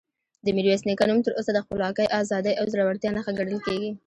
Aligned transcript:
د 0.45 0.47
میرویس 0.55 0.81
نیکه 0.87 1.05
نوم 1.09 1.19
تر 1.25 1.31
اوسه 1.35 1.51
د 1.53 1.59
خپلواکۍ، 1.65 2.05
ازادۍ 2.21 2.53
او 2.57 2.65
زړورتیا 2.73 3.09
نښه 3.15 3.31
ګڼل 3.39 3.57
کېږي. 3.65 3.91